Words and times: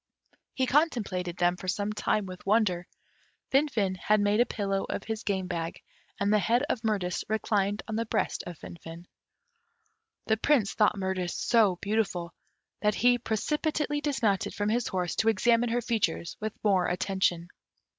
He 0.55 0.65
contemplated 0.65 1.37
them 1.37 1.57
for 1.57 1.67
some 1.67 1.93
time 1.93 2.25
with 2.25 2.43
wonder. 2.43 2.87
Finfin 3.51 3.93
had 3.97 4.19
made 4.19 4.39
a 4.39 4.47
pillow 4.47 4.83
of 4.89 5.03
his 5.03 5.21
game 5.21 5.45
bag, 5.45 5.79
and 6.19 6.33
the 6.33 6.39
head 6.39 6.63
of 6.69 6.81
Mirtis 6.81 7.23
reclined 7.29 7.83
on 7.87 7.97
the 7.97 8.07
breast 8.07 8.43
of 8.47 8.57
Finfin. 8.57 9.05
The 10.25 10.37
Prince 10.37 10.73
thought 10.73 10.97
Mirtis 10.97 11.35
so 11.35 11.75
beautiful, 11.83 12.33
that 12.81 12.95
he 12.95 13.19
precipitately 13.19 14.01
dismounted 14.01 14.55
from 14.55 14.69
his 14.69 14.87
horse 14.87 15.15
to 15.17 15.29
examine 15.29 15.69
her 15.69 15.81
features 15.83 16.35
with 16.39 16.53
more 16.63 16.87
attention. 16.87 17.49